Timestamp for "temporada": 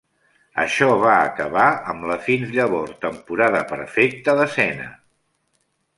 3.07-3.63